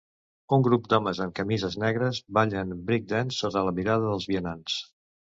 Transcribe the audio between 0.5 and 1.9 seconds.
Un grup d'homes amb camises